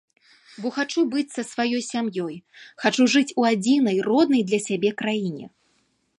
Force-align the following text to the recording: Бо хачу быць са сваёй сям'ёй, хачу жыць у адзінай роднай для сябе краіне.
Бо 0.61 0.67
хачу 0.77 1.03
быць 1.15 1.33
са 1.35 1.43
сваёй 1.49 1.83
сям'ёй, 1.89 2.35
хачу 2.85 3.03
жыць 3.17 3.35
у 3.43 3.49
адзінай 3.51 3.97
роднай 4.09 4.43
для 4.51 4.59
сябе 4.67 4.89
краіне. 5.05 5.45